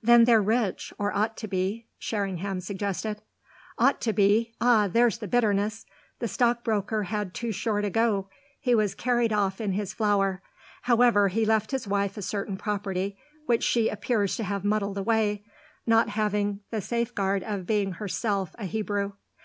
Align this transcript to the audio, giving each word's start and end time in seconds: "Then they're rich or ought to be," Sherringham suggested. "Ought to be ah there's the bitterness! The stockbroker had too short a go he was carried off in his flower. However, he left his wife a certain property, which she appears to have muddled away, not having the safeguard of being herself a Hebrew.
"Then 0.00 0.26
they're 0.26 0.40
rich 0.40 0.92
or 0.96 1.12
ought 1.12 1.36
to 1.38 1.48
be," 1.48 1.86
Sherringham 1.98 2.60
suggested. 2.60 3.20
"Ought 3.76 4.00
to 4.02 4.12
be 4.12 4.52
ah 4.60 4.86
there's 4.86 5.18
the 5.18 5.26
bitterness! 5.26 5.86
The 6.20 6.28
stockbroker 6.28 7.02
had 7.02 7.34
too 7.34 7.50
short 7.50 7.84
a 7.84 7.90
go 7.90 8.28
he 8.60 8.76
was 8.76 8.94
carried 8.94 9.32
off 9.32 9.60
in 9.60 9.72
his 9.72 9.92
flower. 9.92 10.40
However, 10.82 11.26
he 11.26 11.44
left 11.44 11.72
his 11.72 11.88
wife 11.88 12.16
a 12.16 12.22
certain 12.22 12.56
property, 12.56 13.18
which 13.46 13.64
she 13.64 13.88
appears 13.88 14.36
to 14.36 14.44
have 14.44 14.62
muddled 14.64 14.98
away, 14.98 15.42
not 15.84 16.10
having 16.10 16.60
the 16.70 16.80
safeguard 16.80 17.42
of 17.42 17.66
being 17.66 17.94
herself 17.94 18.54
a 18.60 18.66
Hebrew. 18.66 19.14